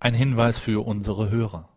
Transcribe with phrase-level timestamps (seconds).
[0.00, 1.68] Ein Hinweis für unsere Hörer.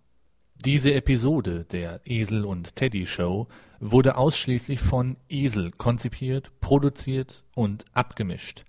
[0.63, 3.47] Diese Episode der Esel und Teddy Show
[3.79, 8.63] wurde ausschließlich von Esel konzipiert, produziert und abgemischt.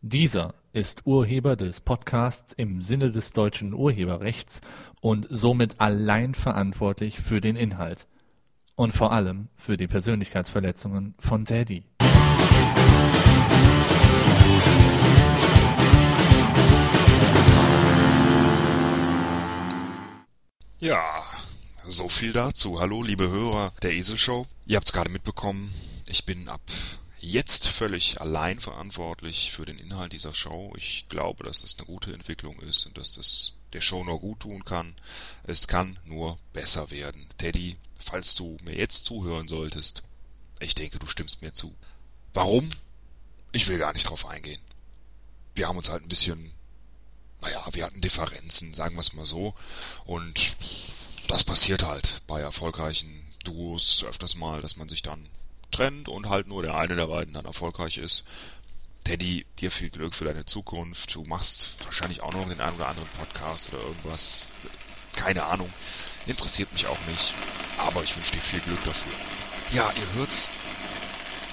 [0.00, 4.60] Dieser ist Urheber des Podcasts im Sinne des deutschen Urheberrechts
[5.00, 8.08] und somit allein verantwortlich für den Inhalt.
[8.74, 11.84] Und vor allem für die Persönlichkeitsverletzungen von Teddy.
[20.80, 21.26] Ja,
[21.86, 22.80] so viel dazu.
[22.80, 24.46] Hallo, liebe Hörer der Eselshow.
[24.64, 25.74] Ihr habt's gerade mitbekommen,
[26.06, 26.62] ich bin ab
[27.18, 30.72] jetzt völlig allein verantwortlich für den Inhalt dieser Show.
[30.78, 34.40] Ich glaube, dass das eine gute Entwicklung ist und dass das der Show nur gut
[34.40, 34.96] tun kann.
[35.42, 37.26] Es kann nur besser werden.
[37.36, 40.02] Teddy, falls du mir jetzt zuhören solltest,
[40.60, 41.74] ich denke, du stimmst mir zu.
[42.32, 42.70] Warum?
[43.52, 44.62] Ich will gar nicht drauf eingehen.
[45.54, 46.50] Wir haben uns halt ein bisschen
[47.40, 49.54] naja, wir hatten Differenzen, sagen wir es mal so.
[50.04, 50.56] Und
[51.28, 55.26] das passiert halt bei erfolgreichen Duos öfters mal, dass man sich dann
[55.70, 58.24] trennt und halt nur der eine der beiden dann erfolgreich ist.
[59.04, 61.14] Teddy, dir viel Glück für deine Zukunft.
[61.14, 64.42] Du machst wahrscheinlich auch noch den einen oder anderen Podcast oder irgendwas.
[65.16, 65.72] Keine Ahnung.
[66.26, 67.34] Interessiert mich auch nicht.
[67.78, 69.12] Aber ich wünsche dir viel Glück dafür.
[69.72, 70.50] Ja, ihr hört's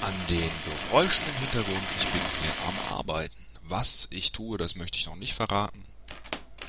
[0.01, 0.51] an den
[0.89, 1.83] Geräuschen im Hintergrund.
[1.99, 3.46] Ich bin hier am Arbeiten.
[3.69, 5.83] Was ich tue, das möchte ich noch nicht verraten.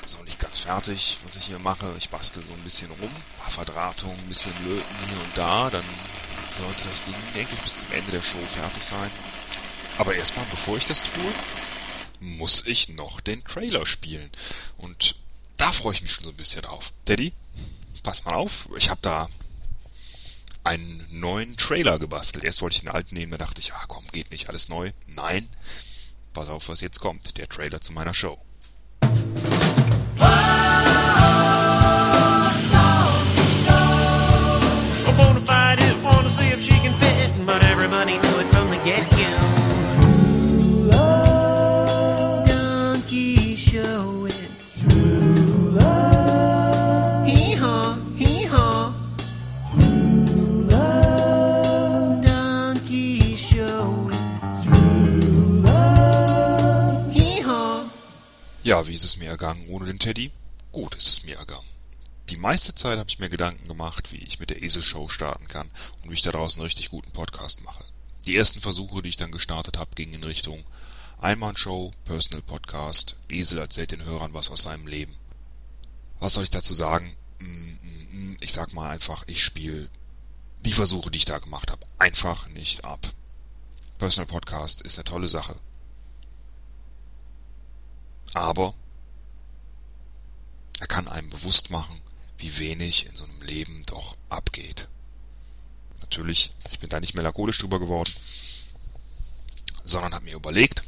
[0.05, 1.95] Ist auch nicht ganz fertig, was ich hier mache.
[1.97, 3.11] Ich bastel so ein bisschen rum.
[3.11, 5.71] Ein paar Verdrahtungen, ein bisschen löten hier und da.
[5.71, 5.85] Dann
[6.59, 9.11] sollte das Ding, denke ich, bis zum Ende der Show fertig sein.
[9.99, 11.33] Aber erstmal, bevor ich das tue,
[12.21, 14.33] muss ich noch den Trailer spielen.
[14.77, 15.15] Und
[15.57, 16.93] da freue ich mich schon so ein bisschen drauf.
[17.05, 17.33] Daddy,
[18.03, 18.69] pass mal auf.
[18.77, 19.29] Ich habe da
[20.65, 22.43] einen neuen Trailer gebastelt.
[22.43, 24.91] Erst wollte ich den alten nehmen, da dachte ich, ah komm, geht nicht, alles neu.
[25.07, 25.49] Nein,
[26.33, 27.37] Pass auf, was jetzt kommt.
[27.39, 28.39] Der Trailer zu meiner Show.
[58.69, 60.31] Ja, wie ist es mir ergangen ohne den Teddy?
[60.73, 61.67] Gut ist es mir ergangen.
[62.29, 65.71] Die meiste Zeit habe ich mir Gedanken gemacht, wie ich mit der Eselshow starten kann
[66.03, 67.83] und wie ich daraus einen richtig guten Podcast mache.
[68.27, 70.65] Die ersten Versuche, die ich dann gestartet habe, gingen in Richtung
[71.19, 75.17] Einmannshow, Personal Podcast, Esel erzählt den Hörern was aus seinem Leben.
[76.21, 77.17] Was soll ich dazu sagen?
[77.39, 79.89] Mm, mm, mm, ich sag mal einfach, ich spiele
[80.67, 83.15] die Versuche, die ich da gemacht habe, einfach nicht ab.
[83.97, 85.57] Personal Podcast ist eine tolle Sache.
[88.35, 88.75] Aber
[90.81, 92.01] er kann einem bewusst machen,
[92.39, 94.89] wie wenig in so einem Leben doch abgeht.
[96.01, 98.13] Natürlich, ich bin da nicht melancholisch drüber geworden,
[99.85, 100.85] sondern habe mir überlegt,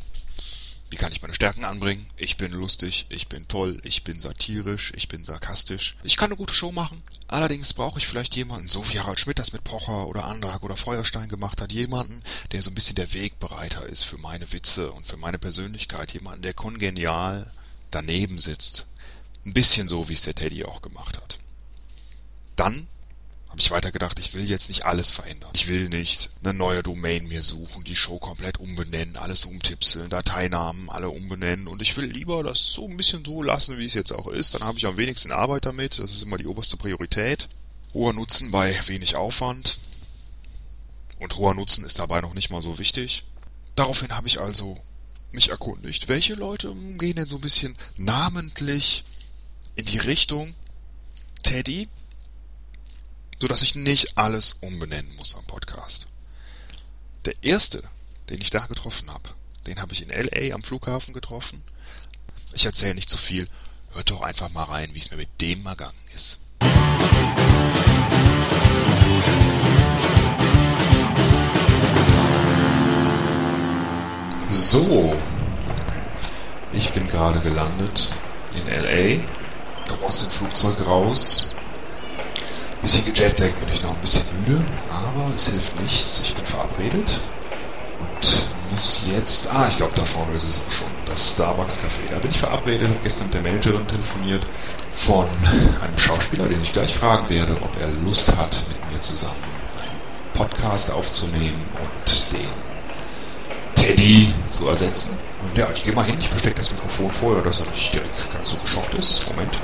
[0.91, 2.05] wie kann ich meine Stärken anbringen?
[2.17, 5.97] Ich bin lustig, ich bin toll, ich bin satirisch, ich bin sarkastisch.
[6.03, 7.03] Ich kann eine gute Show machen.
[7.29, 10.77] Allerdings brauche ich vielleicht jemanden, so wie Harald Schmidt das mit Pocher oder Andrag oder
[10.77, 11.71] Feuerstein gemacht hat.
[11.71, 16.13] Jemanden, der so ein bisschen der Wegbereiter ist für meine Witze und für meine Persönlichkeit.
[16.13, 17.49] Jemanden, der kongenial
[17.93, 18.87] daneben sitzt.
[19.47, 21.39] Ein bisschen so, wie es der Teddy auch gemacht hat.
[22.57, 22.89] Dann
[23.51, 25.51] habe ich weiter gedacht, ich will jetzt nicht alles verändern.
[25.55, 30.89] Ich will nicht eine neue Domain mir suchen, die Show komplett umbenennen, alles umtipseln, Dateinamen
[30.89, 34.13] alle umbenennen und ich will lieber das so ein bisschen so lassen, wie es jetzt
[34.13, 34.55] auch ist.
[34.55, 37.49] Dann habe ich am wenigsten Arbeit damit, das ist immer die oberste Priorität.
[37.93, 39.79] Hoher Nutzen bei wenig Aufwand
[41.19, 43.25] und hoher Nutzen ist dabei noch nicht mal so wichtig.
[43.75, 44.79] Daraufhin habe ich also
[45.33, 49.03] mich erkundigt, welche Leute gehen denn so ein bisschen namentlich
[49.75, 50.55] in die Richtung
[51.43, 51.89] Teddy,
[53.41, 56.07] sodass ich nicht alles umbenennen muss am Podcast.
[57.25, 57.83] Der erste,
[58.29, 59.31] den ich da getroffen habe,
[59.67, 61.63] den habe ich in LA am Flughafen getroffen.
[62.53, 63.49] Ich erzähle nicht zu viel,
[63.93, 66.39] hört doch einfach mal rein, wie es mir mit dem ergangen ist.
[74.51, 75.17] So,
[76.73, 78.15] ich bin gerade gelandet
[78.55, 79.25] in LA,
[80.07, 81.50] aus dem Flugzeug raus,
[82.83, 86.21] bisschen gejetlaggt bin ich noch ein bisschen müde, aber es hilft nichts.
[86.23, 87.21] Ich bin verabredet
[87.99, 89.53] und muss jetzt.
[89.53, 90.89] Ah, ich glaube, da vorne ist es auch schon.
[91.07, 92.11] Das Starbucks Café.
[92.11, 94.43] Da bin ich verabredet, habe gestern mit der Managerin telefoniert
[94.95, 95.27] von
[95.83, 99.35] einem Schauspieler, den ich gleich fragen werde, ob er Lust hat, mit mir zusammen
[99.81, 102.49] einen Podcast aufzunehmen und den
[103.75, 105.19] Teddy zu ersetzen.
[105.43, 108.33] Und ja, ich gehe mal hin, ich verstecke das Mikrofon vorher, dass er nicht direkt
[108.33, 109.27] ganz so geschockt ist.
[109.29, 109.57] Moment.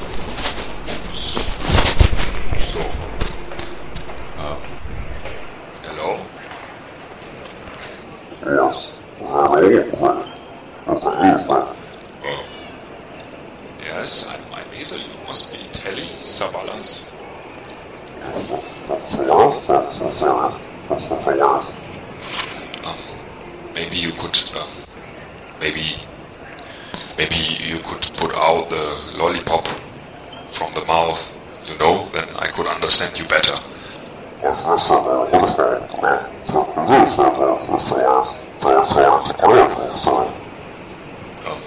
[13.84, 17.12] Yes, and my You must be telling Savalas.
[22.84, 22.98] Um,
[23.74, 24.70] maybe you could, um,
[25.60, 25.96] maybe,
[27.18, 29.66] maybe you could put out the lollipop
[30.52, 33.56] from the mouth, you know, then I could understand you better.
[41.46, 41.62] Um,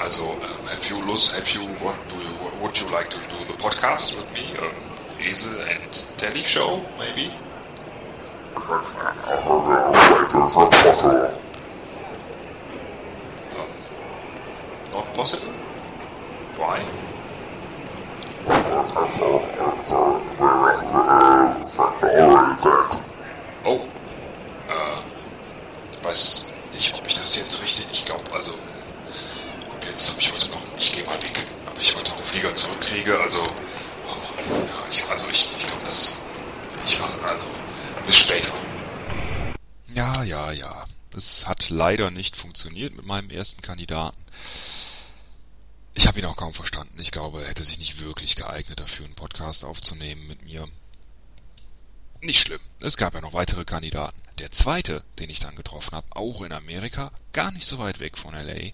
[0.00, 2.30] also, um, have you lust, have you, what do you,
[2.62, 4.56] would you like to do the podcast with me?
[4.58, 4.74] Um,
[5.18, 7.30] Esel and Telly show, maybe?
[13.56, 13.70] Um,
[14.92, 15.52] not possible?
[16.56, 16.84] Why?
[23.64, 23.80] Oh,
[24.68, 30.32] äh, weiß nicht, ob ich das jetzt richtig, ich glaube, also, ob jetzt, ob ich
[30.32, 33.46] heute noch, ich gehe mal weg, ob ich heute noch einen Flieger zurückkriege, also, oh,
[34.40, 36.24] ja, ich, also ich, ich glaube, das,
[36.84, 37.46] ich war, also,
[38.06, 38.52] bis später.
[39.88, 44.22] Ja, ja, ja, das hat leider nicht funktioniert mit meinem ersten Kandidaten.
[45.94, 46.98] Ich habe ihn auch kaum verstanden.
[47.00, 50.66] Ich glaube, er hätte sich nicht wirklich geeignet dafür, einen Podcast aufzunehmen mit mir.
[52.20, 52.60] Nicht schlimm.
[52.80, 54.20] Es gab ja noch weitere Kandidaten.
[54.38, 58.16] Der zweite, den ich dann getroffen habe, auch in Amerika, gar nicht so weit weg
[58.16, 58.70] von LA.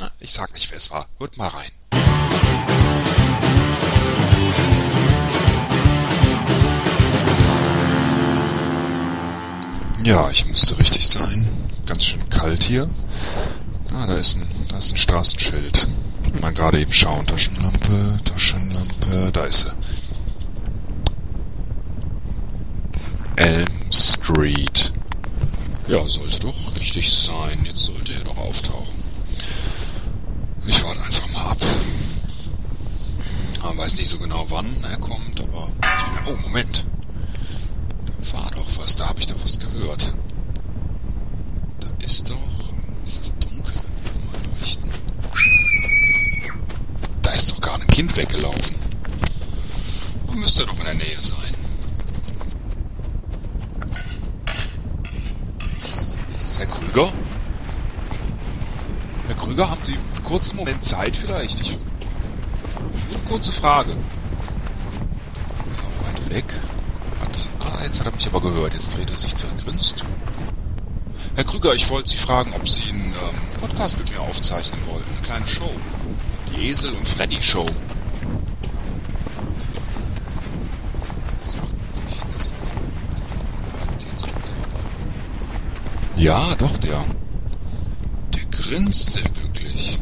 [0.00, 1.08] Na, ich sag nicht, wer es war.
[1.18, 1.70] Hört mal rein.
[10.04, 11.48] Ja, ich müsste richtig sein.
[11.86, 12.90] Ganz schön kalt hier.
[13.94, 15.88] Ah, da ist ein, da ist ein Straßenschild.
[16.42, 17.26] Mal gerade eben schauen.
[17.26, 19.72] Taschenlampe, Taschenlampe, da ist sie.
[23.36, 24.92] Elm Street.
[25.88, 27.64] Ja, sollte doch richtig sein.
[27.64, 29.02] Jetzt sollte er doch auftauchen.
[30.66, 31.58] Ich warte einfach mal ab.
[33.74, 36.32] Man weiß nicht so genau, wann er kommt, aber ich bin...
[36.32, 36.86] Oh, Moment.
[38.06, 38.94] Da war doch was.
[38.94, 40.14] Da habe ich doch was gehört.
[41.80, 42.36] Da ist doch...
[43.04, 43.74] Ist das dunkel?
[43.74, 44.88] Mal leuchten.
[47.20, 48.76] Da ist doch gar ein Kind weggelaufen.
[50.28, 51.34] Man müsste doch in der Nähe sein.
[56.58, 57.12] Herr Krüger?
[59.26, 61.60] Herr Krüger, haben Sie einen kurzen Moment Zeit vielleicht?
[61.60, 61.76] Ich,
[63.24, 63.90] kurze Frage.
[66.02, 66.44] Weit weg.
[67.20, 68.74] Hat, ah, jetzt hat er mich aber gehört.
[68.74, 69.52] Jetzt dreht er sich zurück.
[69.64, 70.04] Grinst.
[71.34, 75.10] Herr Krüger, ich wollte Sie fragen, ob Sie einen ähm, Podcast mit mir aufzeichnen wollten.
[75.10, 75.70] Eine kleine Show.
[76.50, 77.66] Die Esel und Freddy Show.
[86.16, 87.04] Ja, doch, der.
[88.32, 90.00] Der grinst sehr glücklich.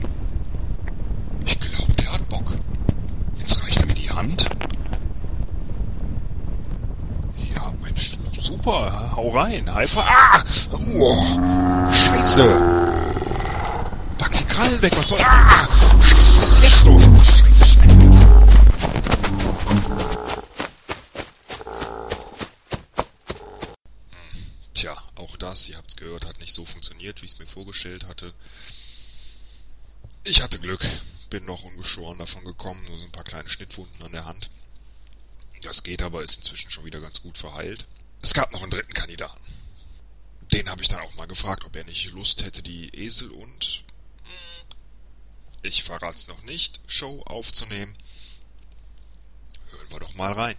[1.46, 2.52] Ich glaube, der hat Bock.
[3.38, 4.48] Jetzt reicht er mir die Hand.
[7.56, 8.12] Ja, Mensch,
[8.62, 9.16] super.
[9.16, 9.66] Hau rein.
[9.66, 9.96] Five.
[9.98, 10.44] Ah!
[10.96, 12.44] Oh, scheiße.
[14.18, 14.92] Pack die Krallen weg.
[14.96, 15.20] Was soll...
[15.22, 15.68] Ah!
[16.00, 17.02] Scheiße, was ist jetzt los?
[17.02, 17.88] Scheiße, schnell.
[24.74, 28.06] Tja, auch das, ihr habt's gehört, hat nicht so funktioniert, wie ich es mir vorgestellt
[28.06, 28.32] hatte.
[30.24, 30.86] Ich hatte Glück,
[31.30, 34.50] bin noch ungeschoren davon gekommen, nur so ein paar kleine Schnittwunden an der Hand.
[35.62, 37.86] Das geht aber, ist inzwischen schon wieder ganz gut verheilt.
[38.22, 39.44] Es gab noch einen dritten Kandidaten.
[40.52, 43.84] Den habe ich dann auch mal gefragt, ob er nicht Lust hätte, die Esel und
[44.22, 44.66] hm,
[45.62, 47.96] ich verrat's noch nicht, Show aufzunehmen.
[49.70, 50.56] Hören wir doch mal rein.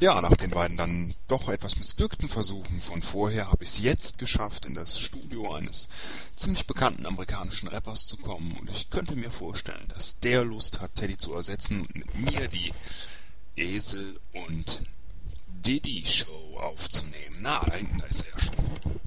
[0.00, 4.18] Ja, nach den beiden dann doch etwas missglückten Versuchen von vorher habe ich es jetzt
[4.18, 5.88] geschafft, in das Studio eines
[6.36, 10.94] ziemlich bekannten amerikanischen Rappers zu kommen und ich könnte mir vorstellen, dass der Lust hat,
[10.94, 12.72] Teddy zu ersetzen und mit mir die
[13.56, 14.82] Esel und
[15.48, 17.38] Diddy Show aufzunehmen.
[17.40, 19.00] Na, da hinten, da ist er ja schon.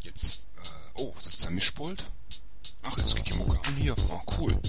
[0.00, 2.10] Jetzt, äh, oh, sitzt der Mischpult?
[2.82, 3.96] Ach, jetzt geht die Mucke an hier.
[4.10, 4.60] Oh, cool.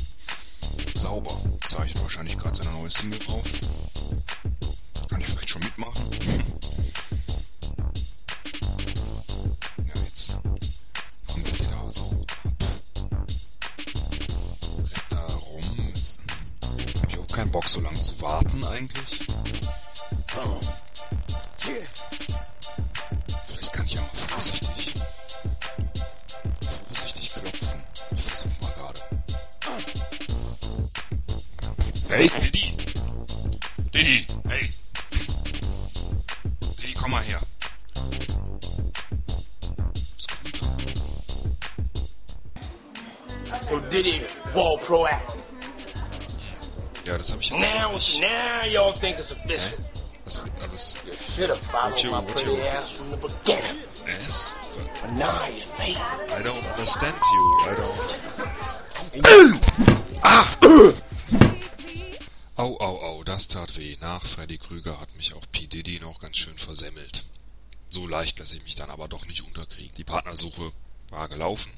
[0.95, 1.37] Sauber.
[1.65, 3.45] Zeichnet wahrscheinlich gerade seine neue Single auf.
[5.25, 6.09] Vielleicht schon mitmachen?
[9.85, 10.37] Ja, jetzt
[11.29, 12.37] rampelt ihr da so ab.
[14.77, 15.91] Rappt da rum.
[15.93, 16.19] Ist,
[17.01, 19.27] hab ich auch keinen Bock, so lange zu warten eigentlich.
[23.47, 24.93] Vielleicht kann ich ja mal vorsichtig.
[26.87, 27.83] Vorsichtig klopfen.
[28.15, 29.01] Ich versuch mal gerade.
[32.09, 32.29] Hey,
[37.05, 37.39] komm mal her.
[43.69, 45.41] So Diddy Wall Proactive.
[47.05, 48.21] Ja, das habe ich jetzt Now, nicht.
[48.21, 49.83] now y'all think it's official.
[50.25, 53.83] Was, was, You should have followed you- my pretty ass from the beginning.
[54.07, 54.55] es?
[55.01, 55.99] But now you're late.
[56.31, 57.59] I don't understand you.
[57.69, 59.61] I don't.
[60.23, 60.57] Ah!
[62.57, 63.97] Au, au, au, das tat weh.
[63.99, 65.67] Nach Freddy Krüger hat mich auch P.
[65.67, 67.23] Diddy noch ganz schön versemmelt.
[67.87, 69.95] So leicht lasse ich mich dann aber doch nicht unterkriegen.
[69.95, 70.73] Die Partnersuche
[71.09, 71.71] war gelaufen.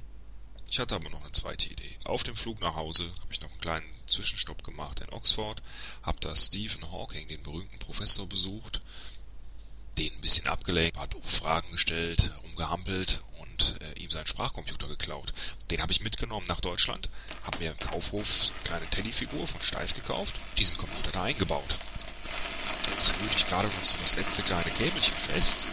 [0.69, 1.97] Ich hatte aber noch eine zweite Idee.
[2.03, 5.61] Auf dem Flug nach Hause habe ich noch einen kleinen Zwischenstopp gemacht in Oxford,
[6.01, 8.81] habe da Stephen Hawking, den berühmten Professor, besucht,
[9.99, 15.31] den ein bisschen abgelenkt, paar doofe Fragen gestellt, rumgehampelt und äh, ihm seinen Sprachcomputer geklaut.
[15.69, 17.09] Den habe ich mitgenommen nach Deutschland,
[17.43, 21.77] habe mir im Kaufhof eine kleine Teddyfigur von Steif gekauft, diesen Computer da eingebaut.
[22.97, 25.67] Jetzt lüte ich gerade noch so das letzte kleine Käbelchen fest.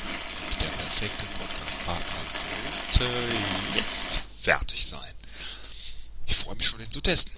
[0.50, 3.10] Und der perfekte Podcast-Partner sollte
[3.74, 5.14] jetzt fertig sein.
[6.26, 7.34] Ich freue mich schon, den zu testen.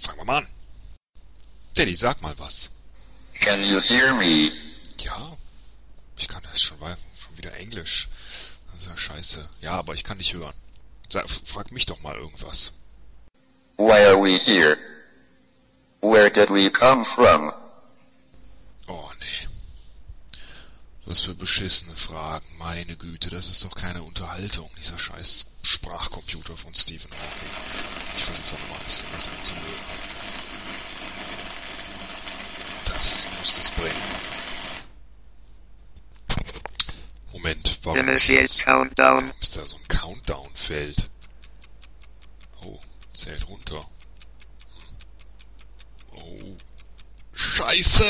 [0.00, 0.48] Fangen wir mal an.
[1.74, 2.70] Teddy, sag mal was.
[3.40, 4.52] Can you hear me?
[4.98, 5.36] Ja,
[6.16, 8.06] ich kann das schon, schon wieder Englisch.
[8.66, 9.48] Das ist ja scheiße.
[9.60, 10.54] Ja, aber ich kann dich hören.
[11.08, 12.74] Sag, frag mich doch mal irgendwas.
[13.76, 14.78] Why are we here?
[16.00, 17.52] Where did we come from?
[18.90, 19.48] Oh, nee.
[21.04, 22.44] Was für beschissene Fragen.
[22.58, 27.48] Meine Güte, das ist doch keine Unterhaltung, dieser scheiß Sprachcomputer von Stephen Hawking.
[28.16, 29.84] Ich versuche doch mal ein bisschen was anzumögen.
[32.86, 34.02] Das muss das bringen.
[37.32, 39.26] Moment, warum ist, jetzt, countdown.
[39.26, 41.08] warum ist da so ein Countdown-Feld?
[42.64, 42.80] Oh,
[43.12, 43.88] zählt runter.
[46.10, 46.18] Hm.
[46.18, 46.56] Oh.
[47.32, 48.04] Scheiße!